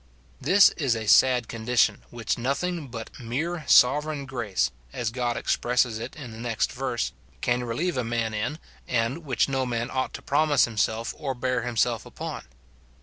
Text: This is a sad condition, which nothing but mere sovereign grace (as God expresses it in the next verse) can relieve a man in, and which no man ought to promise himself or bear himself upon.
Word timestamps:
This 0.41 0.69
is 0.77 0.95
a 0.95 1.05
sad 1.07 1.47
condition, 1.47 2.01
which 2.09 2.35
nothing 2.35 2.87
but 2.87 3.19
mere 3.19 3.63
sovereign 3.67 4.25
grace 4.25 4.71
(as 4.91 5.11
God 5.11 5.37
expresses 5.37 5.99
it 5.99 6.15
in 6.15 6.31
the 6.31 6.39
next 6.39 6.71
verse) 6.71 7.11
can 7.41 7.63
relieve 7.63 7.97
a 7.97 8.03
man 8.03 8.33
in, 8.33 8.57
and 8.87 9.19
which 9.19 9.47
no 9.47 9.63
man 9.63 9.91
ought 9.91 10.15
to 10.15 10.23
promise 10.23 10.65
himself 10.65 11.13
or 11.19 11.35
bear 11.35 11.61
himself 11.61 12.03
upon. 12.03 12.45